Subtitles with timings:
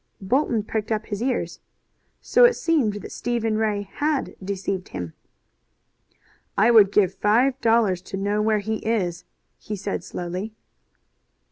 [0.19, 1.59] Bolton pricked up his ears.
[2.21, 5.13] So it seemed that Stephen Ray had deceived him.
[6.57, 9.25] "I would give five dollars to know where he is,"
[9.59, 10.53] he said slowly.